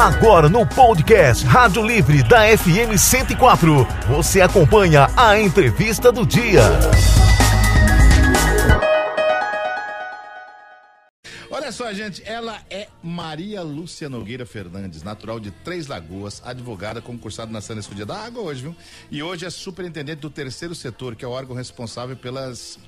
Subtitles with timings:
[0.00, 6.62] Agora no podcast Rádio Livre da FM 104, você acompanha a entrevista do dia.
[11.50, 17.52] Olha só, gente, ela é Maria Lúcia Nogueira Fernandes, natural de Três Lagoas, advogada concursada
[17.52, 18.76] na Santa Escudia da Água hoje, viu?
[19.10, 22.78] E hoje é superintendente do terceiro setor, que é o órgão responsável pelas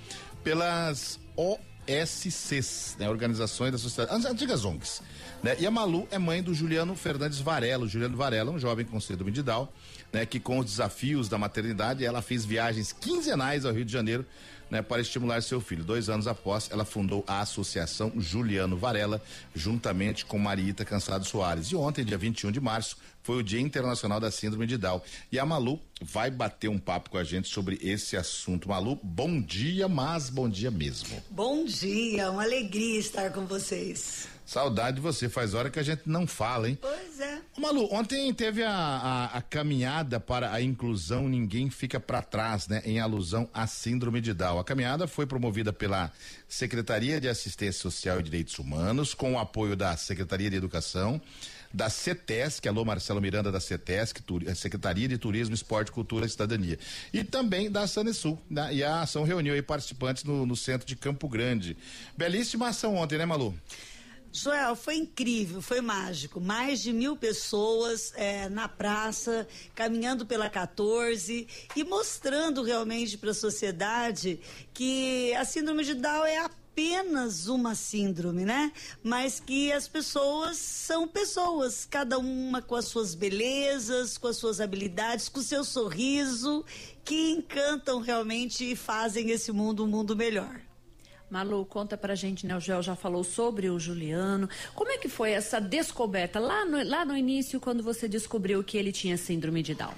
[0.42, 5.02] pelas OSCs, né, organizações da sociedade, antigas ONGs.
[5.42, 5.56] Né?
[5.58, 7.84] E a Malu é mãe do Juliano Fernandes Varela.
[7.84, 9.68] O Juliano Varela é um jovem com síndrome de Down,
[10.12, 10.24] né?
[10.24, 14.24] Que com os desafios da maternidade, ela fez viagens quinzenais ao Rio de Janeiro
[14.72, 15.84] né, para estimular seu filho.
[15.84, 19.22] Dois anos após, ela fundou a Associação Juliano Varela,
[19.54, 21.66] juntamente com Mariita Cansado Soares.
[21.66, 25.02] E ontem, dia 21 de março, foi o Dia Internacional da Síndrome de Down.
[25.30, 28.70] E a Malu vai bater um papo com a gente sobre esse assunto.
[28.70, 31.22] Malu, bom dia, mas bom dia mesmo.
[31.28, 34.31] Bom dia, uma alegria estar com vocês.
[34.44, 36.78] Saudade de você, faz hora que a gente não fala, hein?
[36.80, 37.40] Pois é.
[37.58, 42.82] Malu, ontem teve a, a, a caminhada para a inclusão Ninguém Fica para Trás, né?
[42.84, 44.58] Em alusão à síndrome de Down.
[44.58, 46.10] A caminhada foi promovida pela
[46.48, 51.20] Secretaria de Assistência Social e Direitos Humanos, com o apoio da Secretaria de Educação,
[51.72, 54.20] da CETESC, alô Marcelo Miranda da CETESC,
[54.54, 56.78] Secretaria de Turismo, Esporte, Cultura e Cidadania.
[57.12, 58.38] E também da Sanesul.
[58.50, 58.74] Né?
[58.74, 61.76] E a ação reuniu participantes no, no centro de Campo Grande.
[62.16, 63.54] Belíssima ação ontem, né, Malu?
[64.34, 66.40] Joel, foi incrível, foi mágico.
[66.40, 73.34] Mais de mil pessoas é, na praça, caminhando pela 14 e mostrando realmente para a
[73.34, 74.40] sociedade
[74.72, 78.72] que a síndrome de Down é apenas uma síndrome, né?
[79.02, 84.62] Mas que as pessoas são pessoas, cada uma com as suas belezas, com as suas
[84.62, 86.64] habilidades, com o seu sorriso,
[87.04, 90.71] que encantam realmente e fazem esse mundo um mundo melhor.
[91.32, 92.54] Malu, conta pra gente, né?
[92.54, 94.46] O Joel já falou sobre o Juliano.
[94.74, 98.76] Como é que foi essa descoberta lá no, lá no início, quando você descobriu que
[98.76, 99.94] ele tinha síndrome de Down?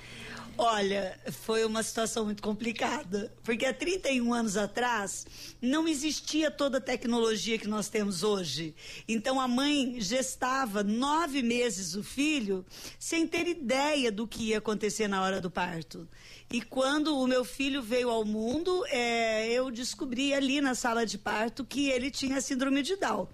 [0.57, 5.27] Olha, foi uma situação muito complicada, porque há 31 anos atrás
[5.61, 8.75] não existia toda a tecnologia que nós temos hoje.
[9.09, 12.65] Então a mãe gestava nove meses o filho
[12.99, 16.09] sem ter ideia do que ia acontecer na hora do parto.
[16.53, 21.19] E quando o meu filho veio ao mundo, é, eu descobri ali na sala de
[21.19, 23.27] parto que ele tinha síndrome de Down.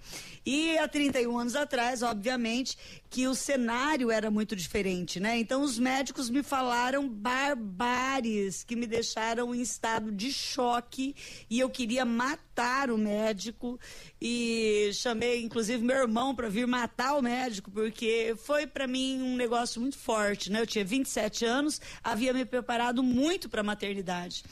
[0.45, 2.77] E há 31 anos atrás, obviamente,
[3.11, 5.39] que o cenário era muito diferente, né?
[5.39, 11.15] Então os médicos me falaram barbáries que me deixaram em estado de choque
[11.49, 13.79] e eu queria matar o médico
[14.21, 19.37] e chamei inclusive meu irmão para vir matar o médico porque foi para mim um
[19.37, 20.61] negócio muito forte, né?
[20.61, 24.43] Eu tinha 27 anos, havia me preparado muito para a maternidade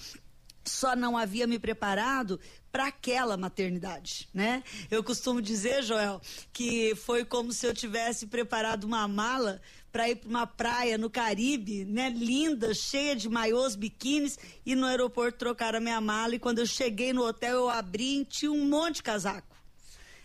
[0.64, 2.38] só não havia me preparado
[2.70, 4.62] para aquela maternidade, né?
[4.90, 6.20] Eu costumo dizer, Joel,
[6.52, 9.60] que foi como se eu tivesse preparado uma mala
[9.90, 12.10] para ir para uma praia no Caribe, né?
[12.10, 16.66] Linda, cheia de maiôs, biquínis, e no aeroporto trocaram a minha mala e quando eu
[16.66, 19.56] cheguei no hotel eu abri e tinha um monte de casaco.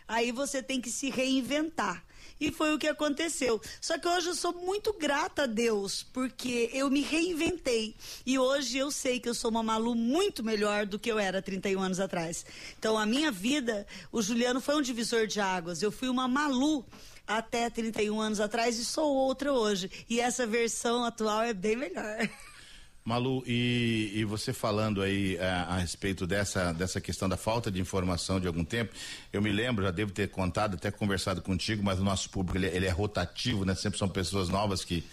[0.08, 2.04] Aí você tem que se reinventar.
[2.44, 3.62] E foi o que aconteceu.
[3.80, 7.96] Só que hoje eu sou muito grata a Deus, porque eu me reinventei.
[8.26, 11.42] E hoje eu sei que eu sou uma Malu muito melhor do que eu era
[11.42, 12.46] 31 anos atrás.
[12.78, 15.82] Então, a minha vida, o Juliano foi um divisor de águas.
[15.82, 16.86] Eu fui uma Malu
[17.26, 19.90] até 31 anos atrás e sou outra hoje.
[20.10, 22.28] E essa versão atual é bem melhor.
[23.06, 27.82] Malu, e, e, você falando aí a, a, respeito dessa, dessa questão da falta de
[27.82, 28.94] informação de algum tempo,
[29.32, 32.68] eu me lembro, já devo ter contado, até conversado contigo, mas o nosso público ele,
[32.68, 33.76] ele é rotativo, né?
[33.76, 35.04] Sempre são pessoas novas que,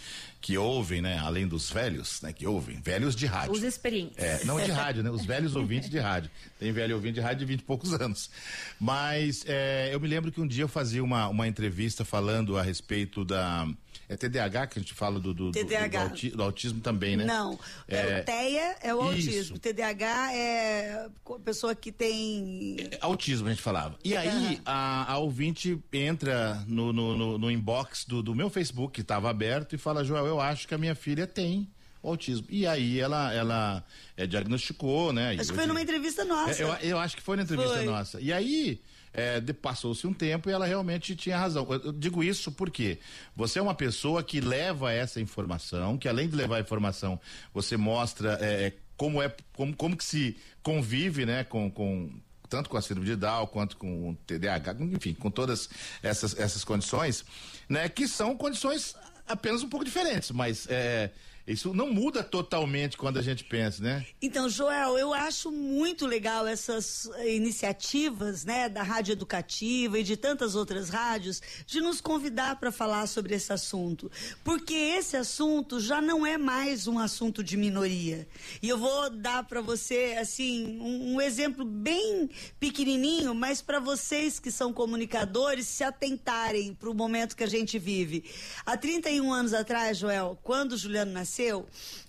[0.41, 1.19] que ouvem, né?
[1.19, 2.33] Além dos velhos, né?
[2.33, 3.53] Que ouvem, velhos de rádio.
[3.53, 4.23] Os experientes.
[4.23, 5.11] É, não de rádio, né?
[5.11, 6.31] Os velhos ouvintes de rádio.
[6.61, 8.31] Tem velho ouvinte de rádio de vinte e poucos anos.
[8.79, 12.63] Mas é, eu me lembro que um dia eu fazia uma, uma entrevista falando a
[12.63, 13.67] respeito da
[14.11, 17.25] é TDAH que a gente fala do, do, do, do, do autismo também, né?
[17.25, 17.57] Não.
[17.87, 19.29] É, o TEA é o isso.
[19.31, 19.59] autismo.
[19.61, 21.09] TDAH é
[21.45, 22.77] pessoa que tem.
[22.91, 23.97] É, autismo, a gente falava.
[24.03, 28.95] E aí, a, a ouvinte entra no, no, no, no inbox do, do meu Facebook,
[28.95, 31.71] que estava aberto, e fala: Joel, eu acho que a minha filha tem
[32.03, 32.49] autismo.
[32.51, 33.85] E aí ela, ela
[34.17, 35.37] é, diagnosticou, né?
[35.39, 36.61] Acho que foi numa entrevista nossa.
[36.61, 37.85] É, eu, eu, acho que foi na entrevista foi.
[37.85, 38.21] nossa.
[38.21, 38.81] E aí
[39.13, 41.67] é, passou-se um tempo e ela realmente tinha razão.
[41.69, 42.99] Eu, digo isso porque
[43.35, 47.21] você é uma pessoa que leva essa informação, que além de levar a informação,
[47.53, 52.11] você mostra é, é, como é, como, como que se convive, né, com, com
[52.49, 55.69] tanto com a síndrome de Down quanto com o TDAH, enfim, com todas
[56.03, 57.25] essas, essas condições,
[57.69, 58.97] né, que são condições
[59.27, 61.11] apenas um pouco diferentes, mas é,
[61.47, 64.07] Isso não muda totalmente quando a gente pensa, né?
[64.21, 70.55] Então, Joel, eu acho muito legal essas iniciativas, né, da Rádio Educativa e de tantas
[70.55, 74.11] outras rádios, de nos convidar para falar sobre esse assunto.
[74.45, 78.29] Porque esse assunto já não é mais um assunto de minoria.
[78.63, 84.39] E eu vou dar para você, assim, um, um exemplo bem pequenininho, mas para vocês
[84.39, 88.25] que são comunicadores se atentarem para o momento que a gente vive.
[88.65, 91.30] Há 31 anos atrás, Joel, quando Juliano nasceu,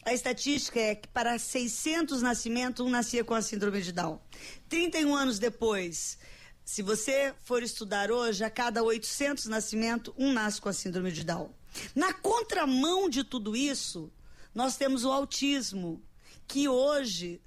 [0.05, 4.19] a estatística é que para 600 nascimentos, um nascia com a síndrome de Down.
[4.69, 6.17] 31 anos depois,
[6.63, 11.23] se você for estudar hoje, a cada 800 nascimentos, um nasce com a síndrome de
[11.23, 11.53] Down.
[11.95, 14.11] Na contramão de tudo isso,
[14.53, 16.01] nós temos o autismo,
[16.47, 17.41] que hoje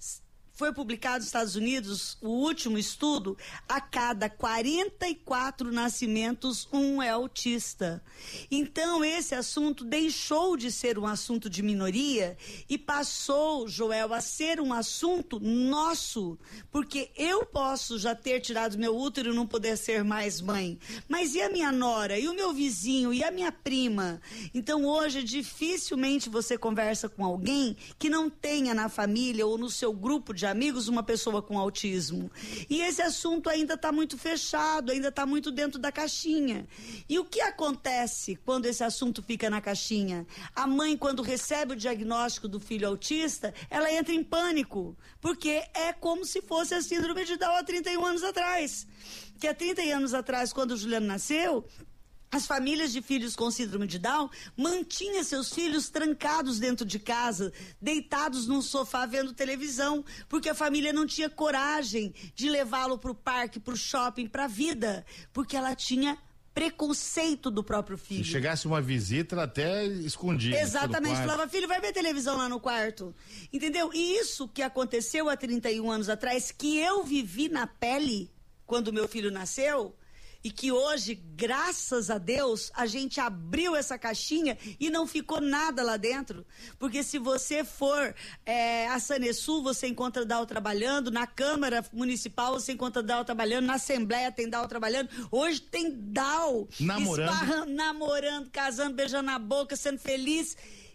[0.55, 3.37] foi publicado nos Estados Unidos o último estudo,
[3.69, 8.03] a cada 44 nascimentos, um é autista.
[8.49, 12.37] Então, esse assunto deixou de ser um assunto de minoria
[12.69, 16.39] e passou, Joel, a ser um assunto nosso.
[16.71, 20.79] Porque eu posso já ter tirado meu útero e não poder ser mais mãe.
[21.09, 22.17] Mas e a minha nora?
[22.17, 23.13] E o meu vizinho?
[23.13, 24.21] E a minha prima?
[24.55, 29.93] Então, hoje, dificilmente você conversa com alguém que não tenha na família ou no seu
[29.93, 32.31] grupo de de amigos uma pessoa com autismo.
[32.69, 36.69] E esse assunto ainda está muito fechado, ainda está muito dentro da caixinha.
[37.09, 40.27] E o que acontece quando esse assunto fica na caixinha?
[40.55, 45.95] A mãe, quando recebe o diagnóstico do filho autista, ela entra em pânico, porque é
[45.95, 48.87] como se fosse a síndrome de Down há 31 anos atrás.
[49.41, 51.65] Que há 30 anos atrás, quando o Juliano nasceu,
[52.35, 57.53] as famílias de filhos com síndrome de Down mantinham seus filhos trancados dentro de casa,
[57.81, 63.15] deitados num sofá vendo televisão, porque a família não tinha coragem de levá-lo para o
[63.15, 66.19] parque, para o shopping, para a vida, porque ela tinha
[66.53, 68.25] preconceito do próprio filho.
[68.25, 70.61] Se chegasse uma visita, ela até escondia.
[70.61, 73.15] Exatamente, falava, filho, vai ver televisão lá no quarto.
[73.53, 73.93] Entendeu?
[73.95, 78.29] E isso que aconteceu há 31 anos atrás, que eu vivi na pele
[78.67, 79.95] quando meu filho nasceu,
[80.45, 85.83] e que hoje, graças a Deus, a gente abriu essa caixinha e não ficou nada
[85.83, 86.45] lá dentro.
[86.79, 88.15] Porque se você for
[88.45, 93.75] é, a Sanesul, você encontra Dal trabalhando, na Câmara Municipal você encontra Dal trabalhando, na
[93.75, 95.09] Assembleia tem Dal trabalhando.
[95.31, 100.55] Hoje tem Dal namorando, namorando casando, beijando na boca, sendo feliz.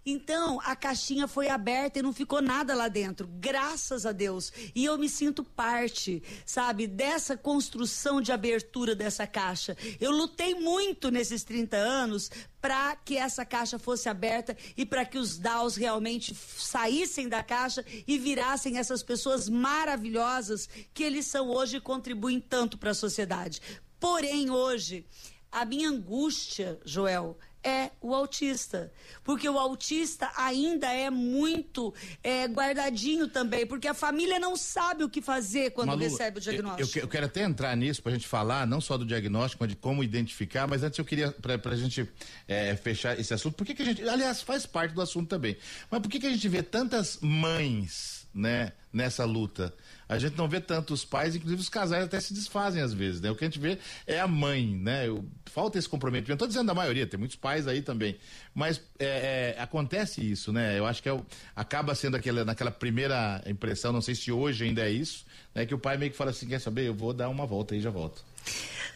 [0.10, 4.52] Então, a caixinha foi aberta e não ficou nada lá dentro, graças a Deus.
[4.74, 9.78] E eu me sinto parte, sabe, dessa construção de abertura dessa caixa.
[10.00, 15.20] Eu lutei muito nesses 30 anos para que essa caixa fosse aberta e para que
[15.20, 21.78] os DAOs realmente saíssem da caixa e virassem essas pessoas maravilhosas que eles são hoje
[21.78, 23.62] e contribuem tanto para a sociedade.
[24.00, 25.06] Porém, hoje,
[25.52, 28.92] a minha angústia, Joel, é o autista.
[29.24, 35.10] Porque o autista ainda é muito é, guardadinho também, porque a família não sabe o
[35.10, 37.00] que fazer quando Malu, recebe o diagnóstico.
[37.00, 39.70] Eu, eu, quero até entrar nisso para a gente falar, não só do diagnóstico, mas
[39.70, 42.08] de como identificar, mas antes eu queria, para a gente
[42.48, 45.58] é, fechar esse assunto, por que, que a gente, aliás, faz parte do assunto também,
[45.90, 49.74] mas por que, que a gente vê tantas mães, né, nessa luta?
[50.10, 53.30] A gente não vê tantos pais, inclusive os casais até se desfazem às vezes, né?
[53.30, 53.78] O que a gente vê
[54.08, 55.08] é a mãe, né?
[55.08, 56.34] Eu, falta esse comprometimento.
[56.34, 58.18] Estou dizendo da maioria, tem muitos pais aí também,
[58.54, 60.80] mas é, é, acontece isso, né?
[60.80, 61.22] Eu acho que é,
[61.56, 65.64] acaba sendo aquela, naquela primeira impressão, não sei se hoje ainda é isso, né?
[65.64, 66.88] Que o pai meio que fala assim, quer saber?
[66.88, 68.26] Eu vou dar uma volta aí já volto.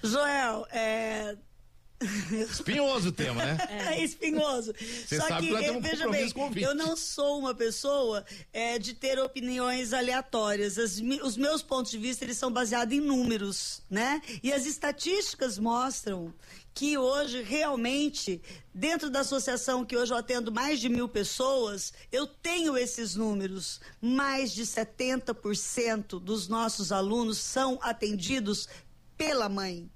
[0.04, 1.36] Joel, é,
[2.50, 3.58] Espinhoso o tema, né?
[3.70, 4.74] É, espinhoso.
[4.74, 6.32] Você Só sabe que, que um veja bem,
[6.62, 10.78] eu não sou uma pessoa é, de ter opiniões aleatórias.
[10.78, 14.22] As, os meus pontos de vista, eles são baseados em números, né?
[14.42, 16.34] E as estatísticas mostram
[16.74, 18.42] que hoje realmente,
[18.74, 23.80] dentro da associação que hoje eu atendo mais de mil pessoas, eu tenho esses números.
[24.02, 28.68] Mais de 70% dos nossos alunos são atendidos
[29.16, 29.90] pela mãe.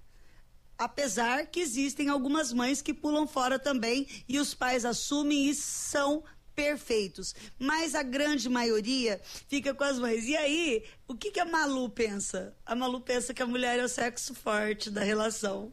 [0.78, 6.24] Apesar que existem algumas mães que pulam fora também e os pais assumem e são
[6.58, 7.36] perfeitos.
[7.60, 10.26] Mas a grande maioria fica com as mães.
[10.26, 12.56] E aí, o que, que a Malu pensa?
[12.66, 15.72] A Malu pensa que a mulher é o sexo forte da relação.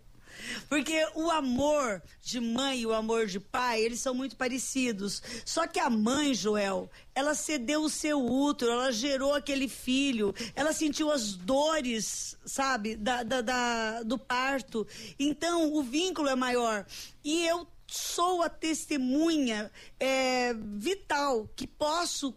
[0.69, 5.23] Porque o amor de mãe e o amor de pai, eles são muito parecidos.
[5.45, 10.73] Só que a mãe, Joel, ela cedeu o seu útero, ela gerou aquele filho, ela
[10.73, 14.87] sentiu as dores, sabe, da, da, da do parto.
[15.19, 16.87] Então, o vínculo é maior.
[17.23, 22.35] E eu sou a testemunha é, vital que posso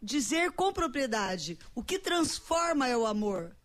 [0.00, 3.56] dizer com propriedade: o que transforma é o amor.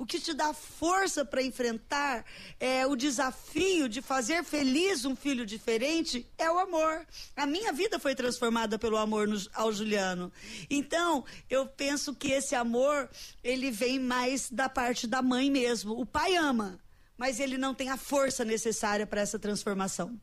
[0.00, 2.24] O que te dá força para enfrentar
[2.58, 7.06] é, o desafio de fazer feliz um filho diferente é o amor.
[7.36, 10.32] A minha vida foi transformada pelo amor no, ao Juliano.
[10.70, 13.10] Então, eu penso que esse amor,
[13.44, 15.92] ele vem mais da parte da mãe mesmo.
[16.00, 16.80] O pai ama,
[17.18, 20.18] mas ele não tem a força necessária para essa transformação.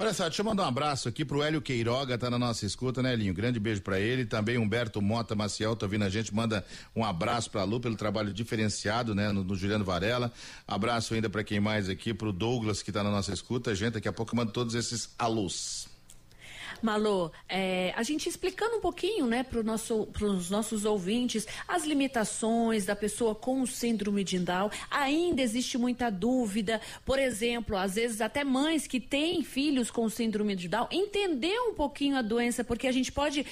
[0.00, 3.02] Olha só, deixa eu mandar um abraço aqui pro Hélio Queiroga, tá na nossa escuta,
[3.02, 3.34] né, Elinho?
[3.34, 4.24] Grande beijo para ele.
[4.24, 6.64] Também Humberto Mota Maciel, tá ouvindo a gente, manda
[6.94, 10.32] um abraço pra Lu pelo trabalho diferenciado, né, no, no Juliano Varela.
[10.68, 13.74] Abraço ainda para quem mais aqui, pro Douglas que tá na nossa escuta.
[13.74, 15.87] Gente, daqui a pouco eu mando todos esses alôs.
[16.82, 22.86] Malô, é, a gente explicando um pouquinho, né, para nosso, os nossos ouvintes, as limitações
[22.86, 24.70] da pessoa com síndrome de Down.
[24.90, 26.80] Ainda existe muita dúvida.
[27.04, 31.74] Por exemplo, às vezes até mães que têm filhos com síndrome de Down, entender um
[31.74, 33.44] pouquinho a doença, porque a gente pode,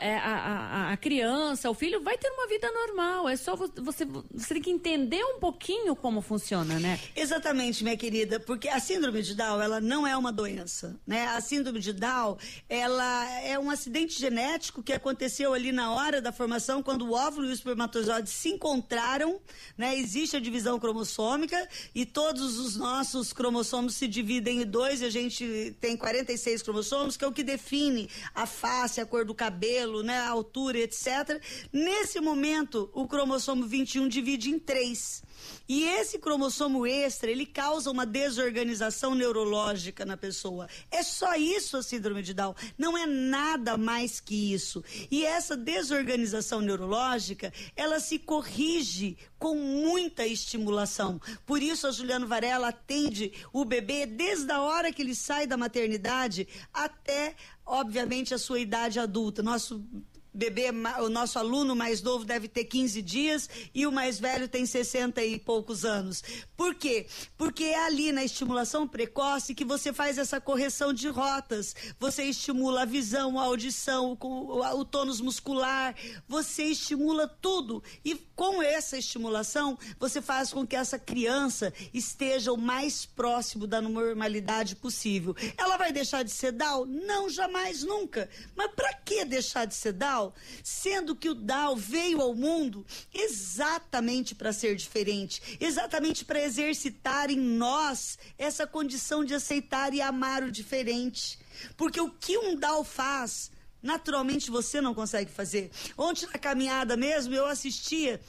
[0.00, 3.28] é, a, a, a, criança, o filho vai ter uma vida normal.
[3.28, 6.98] É só você, você tem que entender um pouquinho como funciona, né?
[7.14, 11.26] Exatamente, minha querida, porque a síndrome de Down, ela não é uma doença, né?
[11.28, 12.36] A síndrome de Down
[12.70, 17.48] ela é um acidente genético que aconteceu ali na hora da formação, quando o óvulo
[17.48, 19.40] e o espermatozoide se encontraram,
[19.76, 19.98] né?
[19.98, 25.10] Existe a divisão cromossômica e todos os nossos cromossomos se dividem em dois e a
[25.10, 30.04] gente tem 46 cromossomos, que é o que define a face, a cor do cabelo,
[30.04, 30.18] né?
[30.18, 31.42] A altura, etc.
[31.72, 35.24] Nesse momento, o cromossomo 21 divide em três.
[35.68, 40.68] E esse cromossomo extra, ele causa uma desorganização neurológica na pessoa.
[40.90, 42.54] É só isso a síndrome de Down.
[42.76, 44.82] Não é nada mais que isso.
[45.10, 51.20] E essa desorganização neurológica, ela se corrige com muita estimulação.
[51.46, 55.56] Por isso a Juliano Varela atende o bebê desde a hora que ele sai da
[55.56, 57.34] maternidade até
[57.70, 59.42] obviamente a sua idade adulta.
[59.42, 59.84] Nosso
[60.32, 60.70] bebê,
[61.00, 65.22] o nosso aluno mais novo deve ter 15 dias e o mais velho tem 60
[65.24, 66.22] e poucos anos.
[66.56, 67.06] Por quê?
[67.36, 71.74] Porque é ali na estimulação precoce que você faz essa correção de rotas.
[71.98, 75.94] Você estimula a visão, a audição, o, o tônus muscular,
[76.28, 77.82] você estimula tudo.
[78.04, 83.80] E com essa estimulação, você faz com que essa criança esteja o mais próximo da
[83.80, 85.34] normalidade possível.
[85.56, 86.86] Ela vai deixar de ser Down?
[86.86, 88.28] Não, jamais, nunca.
[88.54, 90.19] Mas para que deixar de ser Down?
[90.62, 97.38] Sendo que o Dal veio ao mundo exatamente para ser diferente, exatamente para exercitar em
[97.38, 101.38] nós essa condição de aceitar e amar o diferente.
[101.76, 103.50] Porque o que um Dal faz,
[103.82, 105.70] naturalmente você não consegue fazer.
[105.96, 108.20] Ontem na caminhada mesmo eu assistia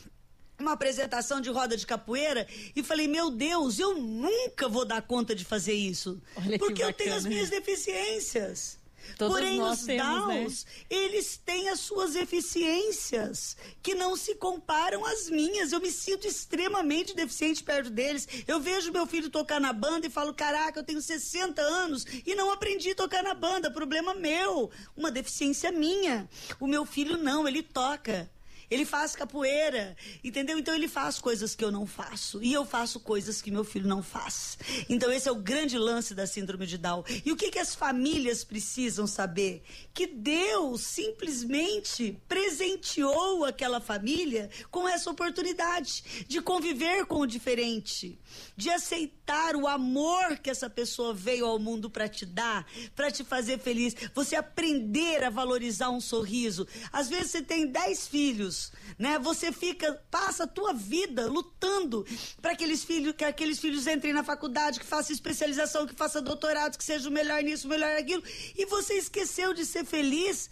[0.61, 5.35] uma apresentação de roda de capoeira e falei, meu Deus, eu nunca vou dar conta
[5.35, 6.21] de fazer isso.
[6.35, 8.79] Olha porque eu tenho as minhas deficiências.
[9.17, 9.97] Todos Porém, os temos, né?
[9.97, 10.71] DAOs, né?
[10.89, 15.71] eles têm as suas eficiências, que não se comparam às minhas.
[15.71, 18.27] Eu me sinto extremamente deficiente perto deles.
[18.47, 22.35] Eu vejo meu filho tocar na banda e falo, caraca, eu tenho 60 anos e
[22.35, 23.71] não aprendi a tocar na banda.
[23.71, 26.29] Problema meu, uma deficiência minha.
[26.59, 28.29] O meu filho não, ele toca.
[28.71, 30.57] Ele faz capoeira, entendeu?
[30.57, 32.41] Então ele faz coisas que eu não faço.
[32.41, 34.57] E eu faço coisas que meu filho não faz.
[34.87, 37.03] Então esse é o grande lance da síndrome de Down.
[37.25, 39.61] E o que, que as famílias precisam saber?
[39.93, 48.17] Que Deus simplesmente presenteou aquela família com essa oportunidade de conviver com o diferente,
[48.55, 53.25] de aceitar o amor que essa pessoa veio ao mundo para te dar, para te
[53.25, 53.93] fazer feliz.
[54.13, 56.65] Você aprender a valorizar um sorriso.
[56.89, 58.60] Às vezes você tem dez filhos
[58.97, 59.17] né?
[59.19, 62.05] Você fica, passa a tua vida lutando
[62.41, 66.77] para aqueles filhos, que aqueles filhos entrem na faculdade, que façam especialização, que façam doutorado,
[66.77, 68.23] que seja o melhor nisso, o melhor naquilo,
[68.55, 70.49] e você esqueceu de ser feliz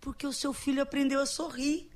[0.00, 1.89] porque o seu filho aprendeu a sorrir.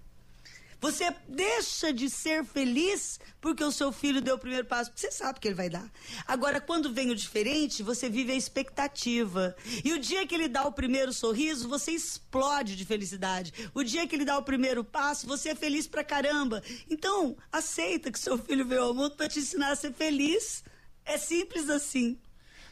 [0.84, 5.40] Você deixa de ser feliz porque o seu filho deu o primeiro passo, você sabe
[5.40, 5.90] que ele vai dar.
[6.26, 9.56] Agora, quando vem o diferente, você vive a expectativa.
[9.82, 13.70] E o dia que ele dá o primeiro sorriso, você explode de felicidade.
[13.72, 16.62] O dia que ele dá o primeiro passo, você é feliz pra caramba.
[16.90, 20.62] Então, aceita que seu filho veio ao mundo para te ensinar a ser feliz.
[21.02, 22.18] É simples assim.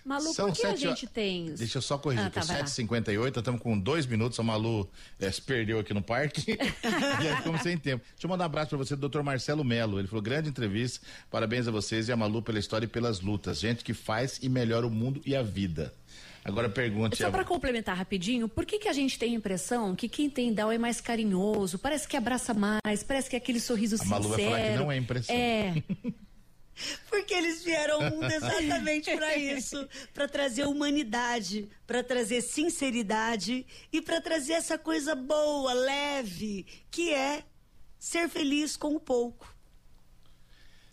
[0.04, 1.54] Malu, São por que sete, a gente tem.
[1.54, 4.90] Deixa eu só corrigir, ah, tá, que é 7h58, estamos com dois minutos, a Malu
[5.20, 6.52] é, se perdeu aqui no parque.
[7.22, 8.04] e aí ficamos sem tempo.
[8.10, 10.00] Deixa eu mandar um abraço para você, doutor Marcelo Melo.
[10.00, 13.60] Ele falou: grande entrevista, parabéns a vocês e a Malu pela história e pelas lutas.
[13.60, 15.94] Gente que faz e melhora o mundo e a vida.
[16.44, 17.16] Agora pergunte.
[17.16, 20.52] Só para complementar rapidinho, por que, que a gente tem a impressão que quem tem
[20.52, 24.16] Down é mais carinhoso, parece que abraça mais, parece que é aquele sorriso a sincero.
[24.16, 25.36] A Malu vai falar que não é impressão.
[25.36, 25.74] É.
[27.32, 34.02] Porque eles vieram ao mundo exatamente para isso, para trazer humanidade, para trazer sinceridade e
[34.02, 37.42] para trazer essa coisa boa, leve, que é
[37.98, 39.50] ser feliz com o pouco.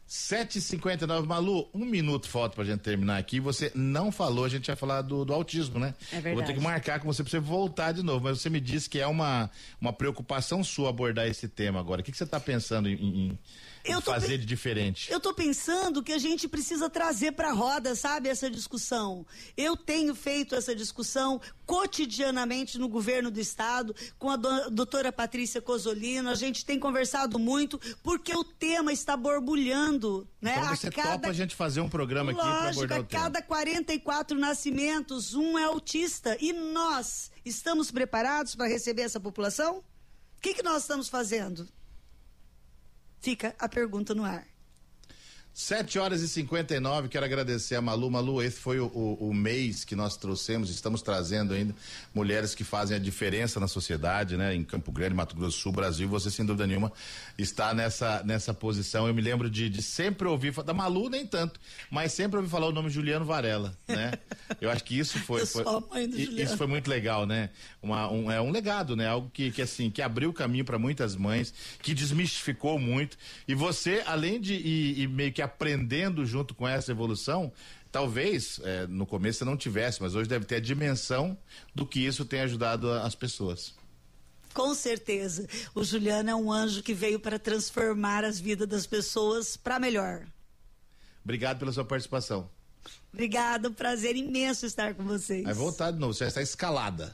[0.08, 3.40] 7h59, Malu, um minuto falta pra gente terminar aqui.
[3.40, 5.94] Você não falou, a gente ia falar do, do autismo, né?
[6.12, 6.36] É verdade.
[6.36, 8.24] Vou ter que marcar com você pra você voltar de novo.
[8.24, 12.02] Mas você me disse que é uma, uma preocupação sua abordar esse tema agora.
[12.02, 13.40] O que, que você tá pensando em, em
[14.02, 15.12] fazer de diferente?
[15.12, 19.26] Eu tô pensando que a gente precisa trazer pra roda, sabe, essa discussão.
[19.56, 25.62] Eu tenho feito essa discussão cotidianamente no governo do estado, com a do, doutora Patrícia
[25.62, 26.30] Cosolino.
[26.30, 30.56] A gente tem conversado muito, porque o tema está borbulhando né?
[30.58, 31.12] Então você a cada...
[31.12, 33.22] topa a gente fazer um programa aqui para abordar o tema.
[33.22, 36.38] a cada 44 nascimentos, um é autista.
[36.40, 39.78] E nós estamos preparados para receber essa população?
[39.78, 41.68] O que, que nós estamos fazendo?
[43.22, 44.48] Fica a pergunta no ar.
[45.54, 48.10] 7 horas e 59, quero agradecer a Malu.
[48.10, 51.76] Malu, esse foi o, o, o, mês que nós trouxemos, estamos trazendo ainda
[52.14, 54.56] mulheres que fazem a diferença na sociedade, né?
[54.56, 56.94] Em Campo Grande, Mato Grosso do Sul, Brasil, e você, sem dúvida nenhuma,
[57.38, 59.06] está nessa, nessa posição.
[59.08, 61.60] Eu me lembro de, de sempre ouvir, da Malu nem tanto,
[61.92, 64.14] mas sempre ouvir falar o nome Juliano Varela, né?
[64.62, 65.64] Eu acho que isso foi, foi
[66.38, 67.50] isso foi muito legal, né?
[67.82, 69.08] Uma, um, é um legado, né?
[69.08, 73.18] Algo que, que assim, que abriu o caminho para muitas mães, que desmistificou muito.
[73.48, 77.52] E você, além de ir, ir meio que aprendendo junto com essa evolução,
[77.92, 81.38] talvez é, no começo você não tivesse, mas hoje deve ter a dimensão
[81.74, 83.74] do que isso tem ajudado as pessoas.
[84.54, 85.48] Com certeza.
[85.76, 90.26] O Juliano é um anjo que veio para transformar as vidas das pessoas para melhor.
[91.24, 92.50] Obrigado pela sua participação.
[93.14, 95.44] Obrigado, prazer imenso estar com vocês.
[95.44, 97.14] Vai voltar de novo, você está escalada.